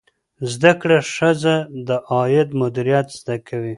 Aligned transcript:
زده 0.51 0.71
کړه 0.81 0.97
ښځه 1.15 1.55
د 1.87 1.89
عاید 2.11 2.49
مدیریت 2.61 3.07
زده 3.19 3.35
کوي. 3.47 3.69